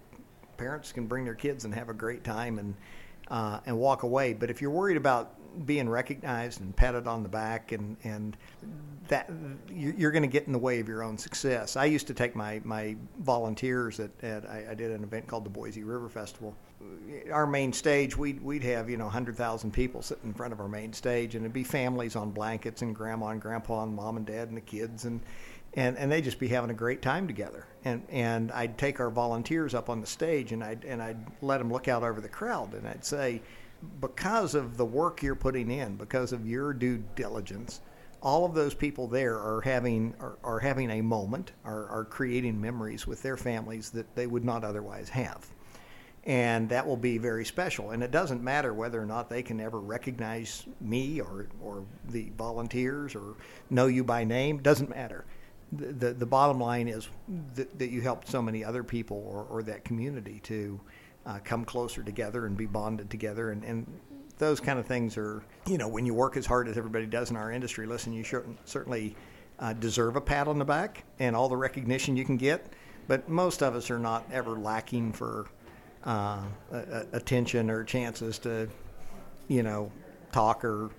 [0.57, 2.75] parents can bring their kids and have a great time and
[3.29, 4.33] uh, and walk away.
[4.33, 8.37] But if you're worried about being recognized and patted on the back and and
[9.07, 9.29] that
[9.69, 11.75] you're going to get in the way of your own success.
[11.75, 15.45] I used to take my my volunteers at, at I, I did an event called
[15.45, 16.55] the Boise River Festival.
[17.31, 20.59] Our main stage, we'd we'd have you know hundred thousand people sitting in front of
[20.59, 24.17] our main stage, and it'd be families on blankets and grandma and grandpa and mom
[24.17, 25.21] and dad and the kids and.
[25.77, 27.67] And, and they'd just be having a great time together.
[27.83, 31.57] And, and I'd take our volunteers up on the stage and I'd, and I'd let
[31.57, 33.41] them look out over the crowd and I'd say,
[33.99, 37.81] because of the work you're putting in, because of your due diligence,
[38.21, 42.59] all of those people there are having are, are having a moment, are, are creating
[42.59, 45.47] memories with their families that they would not otherwise have.
[46.23, 47.91] And that will be very special.
[47.91, 52.31] And it doesn't matter whether or not they can ever recognize me or, or the
[52.35, 53.35] volunteers or
[53.69, 54.57] know you by name.
[54.57, 55.25] Doesn't matter.
[55.71, 57.07] The, the, the bottom line is
[57.53, 60.79] that, that you helped so many other people or, or that community to
[61.25, 63.51] uh, come closer together and be bonded together.
[63.51, 63.99] And, and
[64.37, 67.31] those kind of things are, you know, when you work as hard as everybody does
[67.31, 68.23] in our industry, listen, you
[68.65, 69.15] certainly
[69.59, 72.73] uh, deserve a pat on the back and all the recognition you can get.
[73.07, 75.47] But most of us are not ever lacking for
[76.03, 76.43] uh,
[77.13, 78.67] attention or chances to,
[79.47, 79.91] you know,
[80.31, 80.89] talk or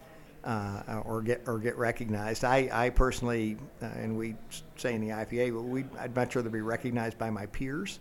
[0.45, 2.45] uh, or get or get recognized.
[2.45, 4.37] I, I personally, uh, and we
[4.77, 7.99] say in the IFEA, we I'd much rather be recognized by my peers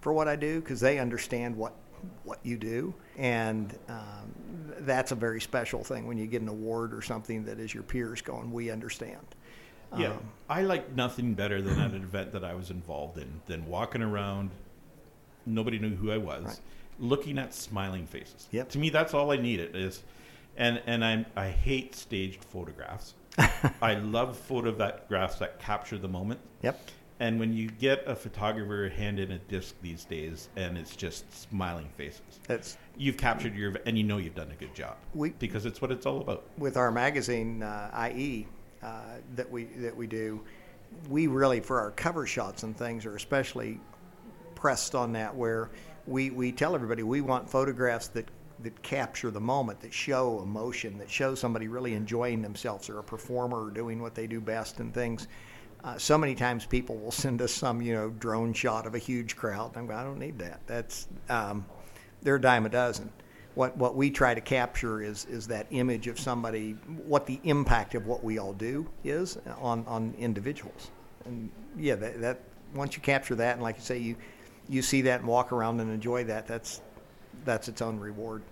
[0.00, 1.74] for what I do because they understand what
[2.24, 4.32] what you do, and um,
[4.80, 7.82] that's a very special thing when you get an award or something that is your
[7.82, 9.26] peers going, "We understand."
[9.96, 13.40] Yeah, um, I like nothing better than at an event that I was involved in
[13.46, 14.50] than walking around.
[15.46, 16.60] Nobody knew who I was, right.
[16.98, 18.48] looking at smiling faces.
[18.50, 18.70] Yep.
[18.70, 20.02] To me, that's all I needed is,
[20.56, 23.14] and and I I hate staged photographs.
[23.82, 26.40] I love photographs that capture the moment.
[26.62, 26.90] Yep.
[27.18, 31.88] And when you get a photographer handed a disc these days, and it's just smiling
[31.96, 34.96] faces, that's you've captured your and you know you've done a good job.
[35.14, 36.44] We, because it's what it's all about.
[36.58, 38.46] With our magazine uh, IE
[38.82, 39.00] uh,
[39.34, 40.42] that we that we do,
[41.08, 43.80] we really for our cover shots and things are especially
[44.54, 45.70] pressed on that where
[46.06, 48.28] we, we tell everybody we want photographs that
[48.60, 53.02] that capture the moment, that show emotion, that show somebody really enjoying themselves or a
[53.02, 55.28] performer doing what they do best and things.
[55.86, 58.98] Uh, so many times people will send us some, you know, drone shot of a
[58.98, 59.70] huge crowd.
[59.76, 60.58] I'm going, I don't need that.
[60.66, 61.64] That's um,
[62.22, 63.12] they're a dime a dozen.
[63.54, 66.72] What what we try to capture is is that image of somebody,
[67.06, 70.90] what the impact of what we all do is on on individuals.
[71.24, 72.40] And yeah, that, that
[72.74, 74.16] once you capture that, and like you say, you
[74.68, 76.48] you see that and walk around and enjoy that.
[76.48, 76.80] That's
[77.44, 78.42] that's its own reward.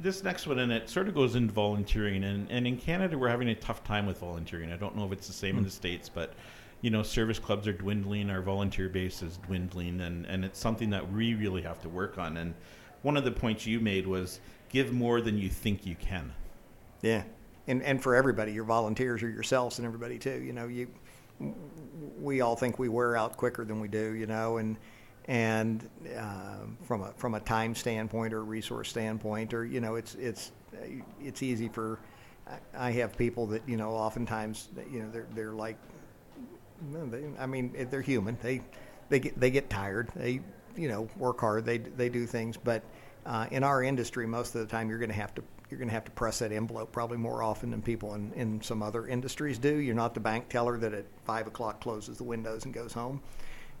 [0.00, 3.30] This next one, and it sort of goes into volunteering, and, and in Canada we're
[3.30, 4.70] having a tough time with volunteering.
[4.70, 5.58] I don't know if it's the same mm.
[5.58, 6.34] in the states, but
[6.80, 10.90] you know, service clubs are dwindling, our volunteer base is dwindling, and, and it's something
[10.90, 12.36] that we really have to work on.
[12.36, 12.54] And
[13.02, 16.32] one of the points you made was give more than you think you can.
[17.02, 17.22] Yeah,
[17.66, 20.42] and and for everybody, your volunteers or yourselves and everybody too.
[20.42, 20.88] You know, you
[22.20, 24.14] we all think we wear out quicker than we do.
[24.14, 24.76] You know, and
[25.26, 29.94] and uh, from a from a time standpoint or a resource standpoint, or you know,
[29.94, 30.52] it's it's
[31.20, 31.98] it's easy for.
[32.74, 35.76] I have people that you know oftentimes you know they're they're like,
[36.92, 38.38] they, I mean they're human.
[38.42, 38.62] They
[39.08, 40.08] they get they get tired.
[40.14, 40.40] They
[40.76, 41.64] you know work hard.
[41.64, 42.82] They they do things, but
[43.26, 45.88] uh, in our industry, most of the time you're going to have to you're going
[45.88, 49.06] to have to press that envelope probably more often than people in, in some other
[49.06, 49.76] industries do.
[49.76, 53.20] You're not the bank teller that at five o'clock closes the windows and goes home.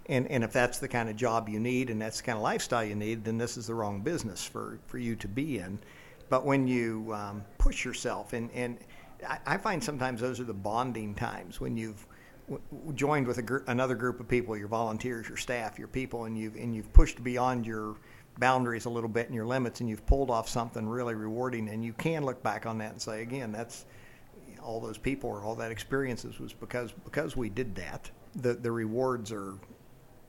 [0.06, 2.42] And, and if that's the kind of job you need and that's the kind of
[2.42, 5.78] lifestyle you need, then this is the wrong business for, for you to be in.
[6.28, 8.78] But when you um, push yourself, and, and
[9.26, 12.06] I, I, find sometimes those are the bonding times when you've
[12.48, 12.60] w-
[12.94, 16.56] joined with gr- another group of people, your volunteers, your staff, your people, and you've,
[16.56, 17.96] and you've pushed beyond your
[18.38, 21.84] boundaries a little bit and your limits and you've pulled off something really rewarding and
[21.84, 23.84] you can look back on that and say again that's
[24.62, 28.10] all those people or all that experiences was because because we did that.
[28.36, 29.54] The the rewards are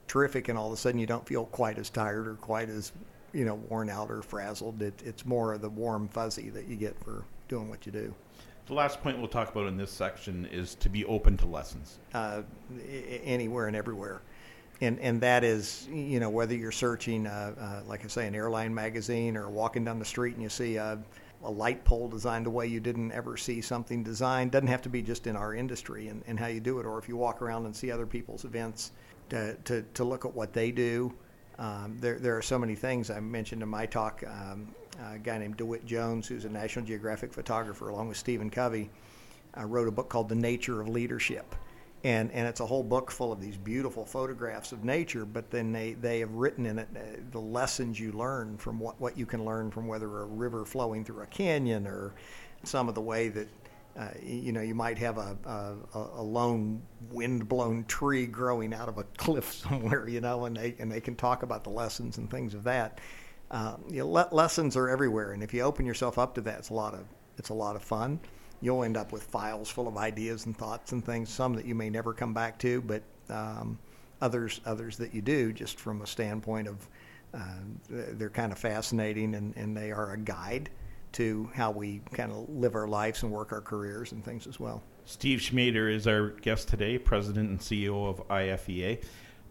[0.08, 2.92] terrific and all of a sudden you don't feel quite as tired or quite as
[3.34, 4.82] you know worn out or frazzled.
[4.82, 8.14] It, it's more of the warm fuzzy that you get for doing what you do
[8.70, 11.98] the last point we'll talk about in this section is to be open to lessons.
[12.14, 12.44] Uh,
[13.24, 14.22] anywhere and everywhere.
[14.80, 18.36] And and that is you know whether you're searching uh, uh, like I say an
[18.36, 20.98] airline magazine or walking down the street and you see a,
[21.44, 24.90] a, light pole designed the way you didn't ever see something designed doesn't have to
[24.90, 26.86] be just in our industry and, and how you do it.
[26.86, 28.92] Or if you walk around and see other people's events
[29.30, 31.14] to, to, to look at what they do
[31.60, 33.10] um, there, there are so many things.
[33.10, 34.74] I mentioned in my talk um,
[35.14, 38.90] a guy named DeWitt Jones who's a National Geographic photographer along with Stephen Covey
[39.58, 41.56] uh, wrote a book called The Nature of Leadership
[42.04, 45.26] and and it's a whole book full of these beautiful photographs of nature.
[45.26, 47.00] But then they they have written in it uh,
[47.32, 51.04] the lessons you learn from what what you can learn from whether a river flowing
[51.04, 52.14] through a canyon or
[52.64, 53.48] some of the way that.
[53.98, 56.82] Uh, you know, you might have a, a, a lone
[57.12, 60.08] wind-blown tree growing out of a cliff somewhere.
[60.08, 63.00] You know, and they and they can talk about the lessons and things of that.
[63.52, 66.60] Uh, you know, le- lessons are everywhere, and if you open yourself up to that,
[66.60, 67.06] it's a lot of
[67.38, 68.20] it's a lot of fun
[68.62, 71.76] you'll end up with files full of ideas and thoughts and things, some that you
[71.76, 73.78] may never come back to, but um,
[74.22, 76.88] others others that you do, just from a standpoint of
[77.34, 77.40] uh,
[77.90, 80.70] they're kind of fascinating and, and they are a guide
[81.12, 84.60] to how we kind of live our lives and work our careers and things as
[84.60, 84.82] well.
[85.06, 89.04] Steve Schmader is our guest today, President and CEO of IFEA.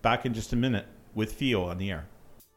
[0.02, 2.06] Back in just a minute with FEO on the air.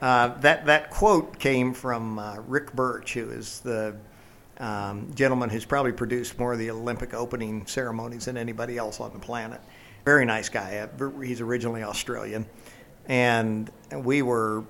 [0.00, 3.96] uh, that that quote came from uh, Ric Birch, who is the
[4.58, 9.12] um, gentleman who's probably produced more of the Olympic opening ceremonies than anybody else on
[9.12, 9.60] the planet.
[10.04, 10.88] Very nice guy.
[11.00, 12.46] Uh, he's originally Australian,
[13.06, 14.64] and we were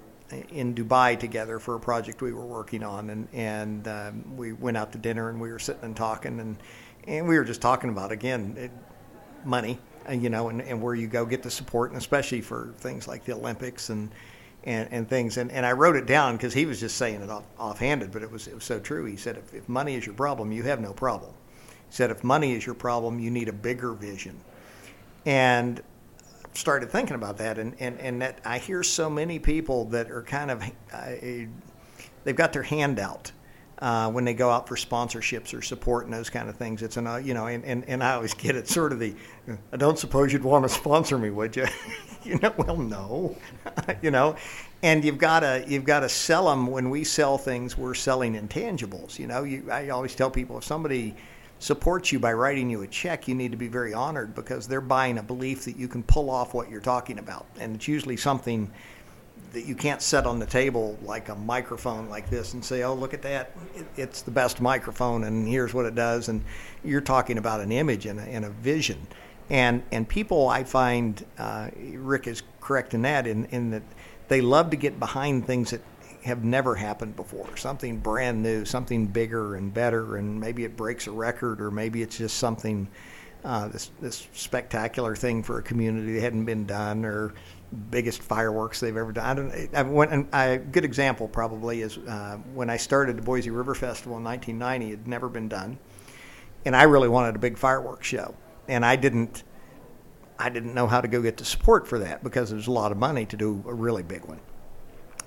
[0.50, 4.76] in Dubai together for a project we were working on, and and um, we went
[4.76, 6.56] out to dinner and we were sitting and talking, and
[7.06, 8.70] and we were just talking about again it,
[9.44, 12.74] money, uh, you know, and, and where you go get the support, and especially for
[12.78, 14.10] things like the Olympics and
[14.66, 15.38] and, and things.
[15.38, 18.22] And, and I wrote it down because he was just saying it off, offhanded, but
[18.22, 19.06] it was, it was so true.
[19.06, 21.32] He said, if, if money is your problem, you have no problem.
[21.88, 24.38] He said, if money is your problem, you need a bigger vision.
[25.24, 25.82] And
[26.52, 30.22] started thinking about that, and, and, and that I hear so many people that are
[30.22, 31.12] kind of, uh,
[32.24, 33.30] they've got their hand out
[33.78, 36.82] uh, when they go out for sponsorships or support and those kind of things.
[36.82, 39.14] It's an, uh, you know, and, and, and I always get it sort of the,
[39.72, 41.66] I don't suppose you'd want to sponsor me, would you?
[42.24, 43.36] you know, well, no,
[44.02, 44.36] you know,
[44.82, 46.66] and you've got to you've got to sell them.
[46.66, 49.18] When we sell things, we're selling intangibles.
[49.18, 51.14] You know, you, I always tell people if somebody
[51.58, 54.80] supports you by writing you a check, you need to be very honored because they're
[54.80, 58.16] buying a belief that you can pull off what you're talking about, and it's usually
[58.16, 58.70] something
[59.56, 62.92] that you can't set on the table like a microphone like this and say, "Oh,
[62.92, 63.52] look at that!
[63.96, 66.44] It's the best microphone, and here's what it does." And
[66.84, 69.06] you're talking about an image and a, and a vision,
[69.48, 73.82] and and people, I find, uh, Ric is correct in that, in in that
[74.28, 75.80] they love to get behind things that
[76.24, 81.06] have never happened before, something brand new, something bigger and better, and maybe it breaks
[81.06, 82.88] a record, or maybe it's just something.
[83.44, 87.32] Uh, this this spectacular thing for a community that hadn't been done, or
[87.90, 89.24] biggest fireworks they've ever done.
[89.24, 89.34] I
[89.82, 90.28] don't.
[90.32, 94.24] I a good example probably is uh, when I started the Boise River Festival in
[94.24, 94.86] 1990.
[94.86, 95.78] It had never been done,
[96.64, 98.34] and I really wanted a big fireworks show,
[98.68, 99.42] and I didn't.
[100.38, 102.92] I didn't know how to go get the support for that because there's a lot
[102.92, 104.38] of money to do a really big one.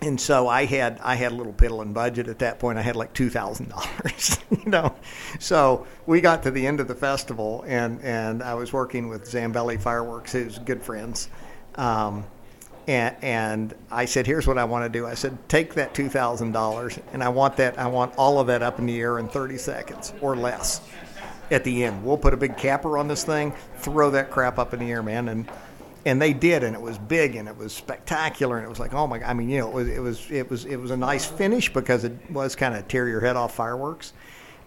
[0.02, 2.78] And so I had I had a little piddling budget at that point.
[2.78, 4.95] I had like two thousand dollars, you know.
[5.39, 9.25] So we got to the end of the festival, and and I was working with
[9.25, 11.30] Zambelli Fireworks, who's good friends,
[11.80, 12.26] um,
[12.88, 16.10] and, and I said, "Here's what I want to do." I said, "Take that two
[16.10, 17.80] thousand dollars, and I want that.
[17.80, 20.82] I want all of that up in the air in 30 seconds or less.
[21.52, 24.74] At the end, we'll put a big capper on this thing, throw that crap up
[24.74, 25.50] in the air, man." And
[26.06, 28.94] and they did, and it was big, and it was spectacular, and it was like,
[28.94, 29.20] oh my!
[29.20, 31.26] God, I mean, you know, it was it was it was it was a nice
[31.26, 34.13] finish because it was kind of tear your head off fireworks,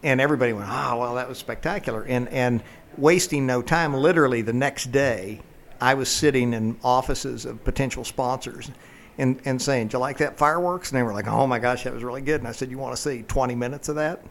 [0.03, 2.63] and everybody went, oh well, that was spectacular, and and
[2.97, 5.41] wasting no time, literally the next day
[5.83, 8.71] I was sitting in offices of potential sponsors
[9.19, 10.91] and, and saying, Do you like that fireworks?
[10.91, 12.41] And they were like, Oh my gosh, that was really good.
[12.41, 14.25] And I said, You want to see 20 minutes of that?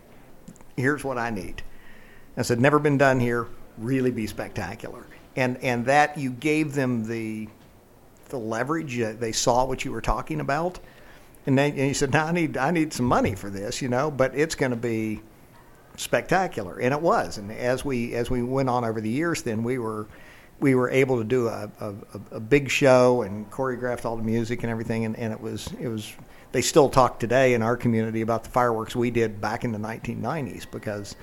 [0.78, 1.62] Here's what I need.
[2.38, 3.48] I said, Never been done here.
[3.78, 5.06] Really be spectacular.
[5.36, 7.50] And, and that you gave them the,
[8.30, 8.98] the leverage.
[9.20, 10.80] They saw what you were talking about.
[11.46, 13.90] And then and he said, "Now I need I need some money for this, you
[13.90, 15.22] know, but it's going to be
[15.98, 17.40] spectacular." And it was.
[17.40, 20.08] And as we as we went on over the years, then we were
[20.62, 21.96] we were able to do a, a,
[22.34, 25.88] a, big show and choreographed all the music and everything, and, and it was it
[25.88, 26.14] was.
[26.52, 29.80] They still talk today in our community about the fireworks we did back in the
[29.80, 31.16] 1990s because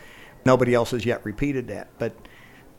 [0.47, 1.89] nobody else has yet repeated that.
[1.99, 2.15] But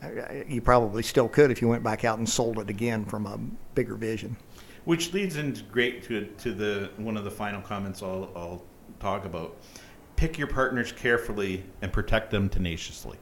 [0.02, 0.08] uh,
[0.48, 3.38] you probably still could if you went back out and sold it again from a
[3.74, 4.36] bigger vision.
[4.84, 8.62] Which leads into great to to the one of the final comments I'll, I'll
[8.98, 9.56] talk about.
[10.16, 13.16] Pick your partners carefully and protect them tenaciously.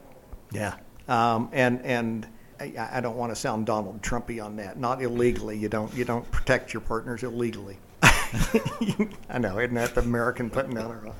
[0.50, 0.74] Yeah,
[1.06, 2.26] um, and and
[2.60, 4.78] I, I don't want to sound Donald Trumpy on that.
[4.78, 5.56] Not illegally.
[5.56, 7.78] You don't you don't protect your partners illegally.
[8.02, 11.14] I know, isn't that the American putting down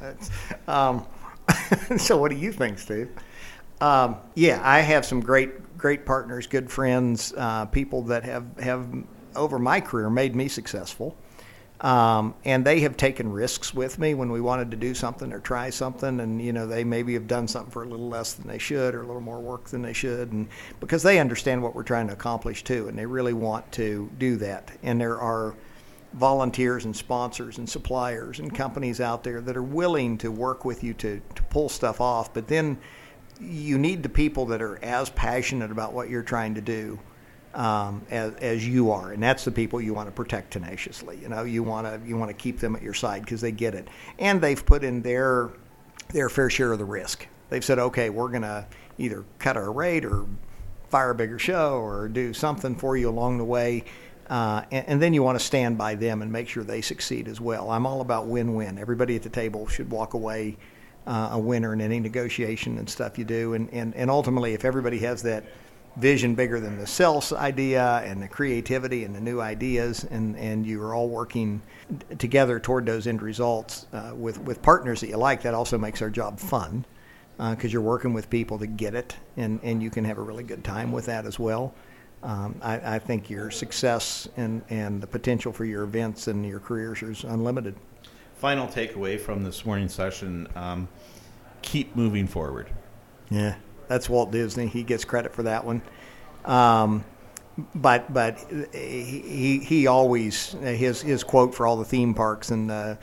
[0.68, 1.06] our um,
[1.98, 3.10] So, what do you think, Steve?
[3.80, 8.88] Um, yeah, I have some great great partners, good friends, uh, people that have have
[9.36, 11.16] over my career made me successful.
[11.80, 15.38] Um, and they have taken risks with me when we wanted to do something or
[15.38, 18.48] try something, and you know they maybe have done something for a little less than
[18.48, 20.48] they should or a little more work than they should, and
[20.80, 24.36] because they understand what we're trying to accomplish too, and they really want to do
[24.36, 24.72] that.
[24.82, 25.54] And there are
[26.14, 30.82] volunteers and sponsors and suppliers and companies out there that are willing to work with
[30.82, 32.76] you to to pull stuff off, but then
[33.40, 36.98] you need the people that are as passionate about what you're trying to do
[37.54, 41.18] um, as, as you are, and that's the people you want to protect tenaciously.
[41.20, 43.52] You know, you want to you want to keep them at your side because they
[43.52, 45.50] get it, and they've put in their
[46.12, 47.26] their fair share of the risk.
[47.50, 48.66] They've said, okay, we're going to
[48.98, 50.26] either cut our rate or
[50.88, 53.84] fire a bigger show or do something for you along the way.
[54.28, 57.28] Uh, and, and, then you want to stand by them and make sure they succeed
[57.28, 57.70] as well.
[57.70, 58.76] I'm all about win-win.
[58.76, 60.58] Everybody at the table should walk away
[61.06, 63.54] uh, a winner in any negotiation and stuff you do.
[63.54, 65.44] And, and, and ultimately, if everybody has that
[65.98, 70.64] vision bigger than the sales idea and the creativity and the new ideas, and, and
[70.64, 71.60] you are all working
[72.18, 76.00] together toward those end results uh, with, with partners that you like, that also makes
[76.00, 76.84] our job fun
[77.36, 80.22] because uh, you're working with people that get it, and, and you can have a
[80.22, 81.74] really good time with that as well.
[82.22, 86.58] Um, I, I, think your success and, and the potential for your events and your
[86.58, 87.76] careers is unlimited.
[88.34, 90.88] Final takeaway from this morning session um,
[91.62, 92.70] keep moving forward.
[93.30, 93.54] Yeah.
[93.88, 94.66] That's Walt Disney.
[94.66, 95.82] He gets credit for that one.
[96.44, 97.04] Um,
[97.74, 98.38] but but
[98.72, 102.94] he he always his his quote for all the theme parks and uh,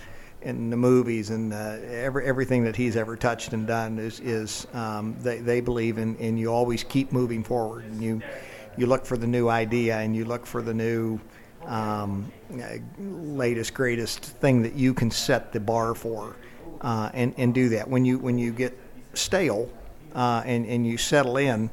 [0.42, 5.16] and the movies and every everything that he's ever touched and done is is um,
[5.20, 8.22] they they believe in and you always keep moving forward and you
[8.78, 11.20] you look for the new idea and you look for the new
[11.66, 12.32] um,
[13.00, 16.36] latest greatest thing that you can set the bar for
[16.82, 17.90] uh, and and do that.
[17.90, 18.78] When you when you get
[19.14, 19.70] stale
[20.16, 21.70] uh, and and you settle in,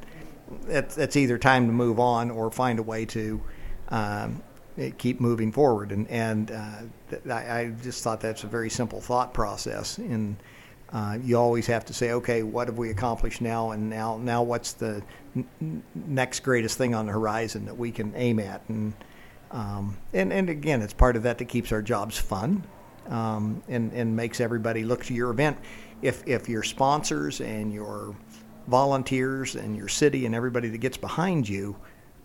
[0.65, 3.41] that's, either time to move on or find a way to
[3.89, 4.43] um,
[4.97, 5.91] keep moving forward.
[5.91, 9.97] And and uh, I, I, just thought that's a very simple thought process.
[9.97, 10.35] And
[10.91, 13.71] uh, you always have to say, okay, what have we accomplished now?
[13.71, 15.01] And now now what's the
[15.35, 18.61] n- next greatest thing on the horizon that we can aim at?
[18.67, 18.93] And
[19.51, 22.63] um, and and again, it's part of that that keeps our jobs fun.
[23.09, 25.57] Um, and, and makes everybody look to your event.
[26.01, 28.15] If, if your sponsors and your
[28.67, 31.75] volunteers and your city and everybody that gets behind you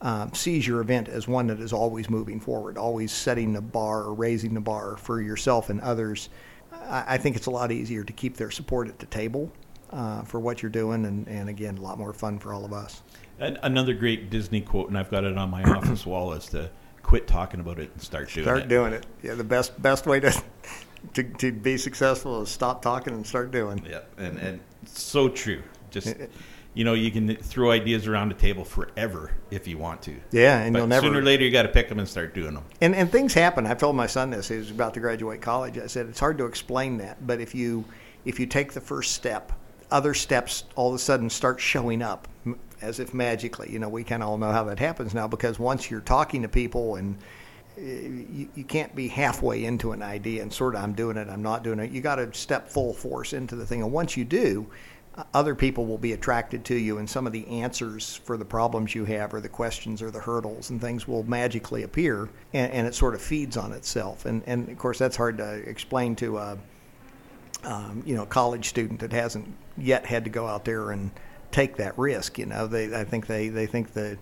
[0.01, 4.05] uh, sees your event as one that is always moving forward, always setting the bar
[4.05, 6.29] or raising the bar for yourself and others,
[6.73, 9.51] I, I think it's a lot easier to keep their support at the table
[9.93, 12.73] uh, for what you're doing, and, and again, a lot more fun for all of
[12.73, 13.03] us.
[13.39, 16.71] And another great Disney quote, and I've got it on my office wall, is to
[17.03, 18.61] quit talking about it and start doing start it.
[18.61, 19.07] Start doing it.
[19.23, 20.43] Yeah, the best best way to,
[21.15, 23.85] to to be successful is stop talking and start doing.
[23.89, 25.63] Yeah, and and so true.
[25.91, 26.15] Just
[26.75, 30.15] you know, you can throw ideas around the table forever if you want to.
[30.31, 31.07] Yeah, and but you'll never.
[31.07, 32.65] Sooner or later, you got to pick them and start doing them.
[32.81, 33.67] And and things happen.
[33.67, 34.49] I told my son this.
[34.49, 35.79] He was about to graduate college.
[35.79, 37.85] I said it's hard to explain that, but if you
[38.25, 39.53] if you take the first step,
[39.91, 42.29] other steps all of a sudden start showing up
[42.81, 43.71] as if magically.
[43.73, 46.43] You know, we kind of all know how that happens now because once you're talking
[46.43, 47.17] to people and
[47.77, 51.29] eh, you, you can't be halfway into an idea and sort of I'm doing it,
[51.29, 51.91] I'm not doing it.
[51.91, 53.83] You got to step full force into the thing.
[53.83, 54.69] And once you do,
[55.35, 58.95] other people will be attracted to you, and some of the answers for the problems
[58.95, 62.87] you have, or the questions, or the hurdles, and things will magically appear, and, and
[62.87, 64.27] it sort of feeds on itself.
[64.27, 66.59] And, and of course, that's hard to explain to a
[67.65, 71.11] um, you know a college student that hasn't yet had to go out there and
[71.51, 72.39] take that risk.
[72.39, 74.19] You know, they I think they they think that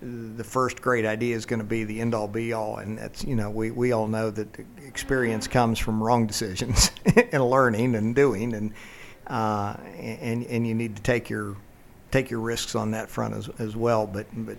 [0.00, 3.24] the first great idea is going to be the end all be all, and that's
[3.24, 4.48] you know we, we all know that
[4.84, 6.90] experience comes from wrong decisions
[7.32, 8.72] and learning and doing, and
[9.26, 11.56] uh, and and you need to take your
[12.10, 14.06] take your risks on that front as as well.
[14.06, 14.58] But but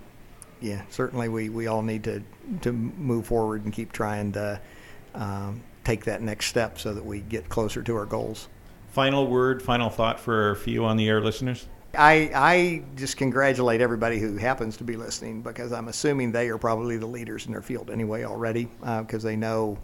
[0.61, 2.23] yeah, certainly we, we all need to
[2.61, 4.59] to move forward and keep trying to
[5.13, 8.47] um, take that next step so that we get closer to our goals.
[8.91, 11.67] Final word, final thought for our few on the air listeners.
[11.95, 16.57] I, I just congratulate everybody who happens to be listening because I'm assuming they are
[16.57, 19.77] probably the leaders in their field anyway already because uh, they know,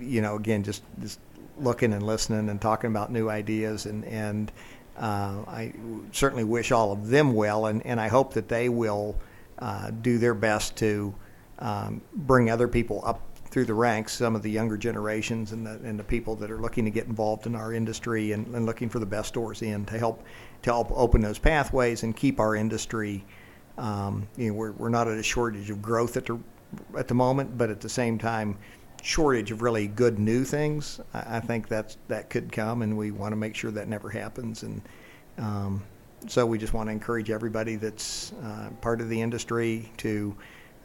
[0.00, 1.20] you know, again, just, just
[1.58, 4.52] looking and listening and talking about new ideas and and
[4.96, 5.72] uh, I
[6.12, 9.16] certainly wish all of them well and, and I hope that they will
[9.58, 11.14] uh, do their best to
[11.60, 13.20] um, bring other people up
[13.52, 16.58] through the ranks, some of the younger generations and the, and the people that are
[16.58, 19.84] looking to get involved in our industry and, and looking for the best doors in
[19.84, 20.24] to help
[20.62, 23.22] to help open those pathways and keep our industry.
[23.76, 26.38] Um, you know, we're, we're not at a shortage of growth at the
[26.96, 28.56] at the moment, but at the same time,
[29.02, 31.00] shortage of really good new things.
[31.12, 34.08] I, I think that's that could come, and we want to make sure that never
[34.08, 34.62] happens.
[34.62, 34.80] And
[35.38, 35.82] um,
[36.28, 40.34] so we just want to encourage everybody that's uh, part of the industry to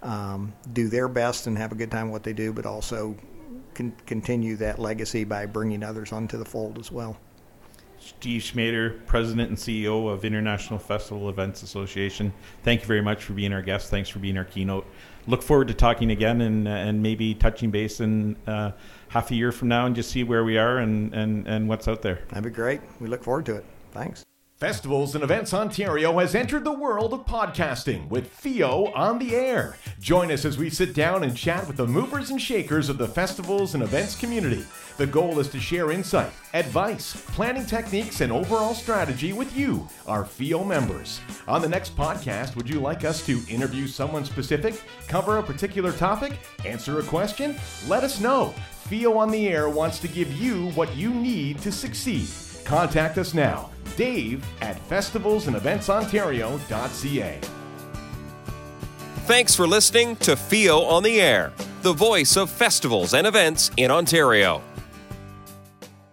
[0.04, 3.16] um, do their best and have a good time what they do, but also
[3.74, 7.18] con- continue that legacy by bringing others onto the fold as well.
[8.00, 12.32] Steve Schmader, President and CEO of International Festival Events Association.
[12.64, 13.90] Thank you very much for being our guest.
[13.90, 14.86] Thanks for being our keynote.
[15.28, 18.72] Look forward to talking again and and maybe touching base in uh,
[19.10, 21.88] half a year from now and just see where we are and, and, and what's
[21.88, 22.20] out there.
[22.30, 22.82] That'd be great.
[23.00, 23.66] We look forward to it.
[23.92, 24.24] Thanks.
[24.58, 29.78] Festivals and Events Ontario has entered the world of podcasting with FEO on the Air.
[30.00, 33.08] Join us as we sit down and chat with the movers and shakers of the
[33.08, 34.66] festivals and events community.
[34.98, 40.26] The goal is to share insight, advice, planning techniques, and overall strategy with you, our
[40.26, 41.22] FEO members.
[41.48, 45.92] On the next podcast, would you like us to interview someone specific, cover a particular
[45.92, 46.34] topic,
[46.66, 47.56] answer a question?
[47.88, 48.56] Let us know.
[48.88, 52.28] FEO on the Air wants to give you what you need to succeed.
[52.68, 57.40] Contact us now, Dave at festivalsandeventsontario.ca.
[59.26, 63.90] Thanks for listening to FEO on the Air, the voice of festivals and events in
[63.90, 64.62] Ontario.